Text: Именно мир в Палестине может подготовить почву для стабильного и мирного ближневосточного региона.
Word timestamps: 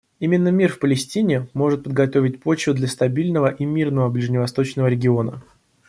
Именно 0.19 0.49
мир 0.49 0.71
в 0.71 0.79
Палестине 0.79 1.47
может 1.53 1.83
подготовить 1.83 2.41
почву 2.41 2.73
для 2.73 2.87
стабильного 2.87 3.51
и 3.51 3.65
мирного 3.65 4.09
ближневосточного 4.09 4.87
региона. 4.87 5.43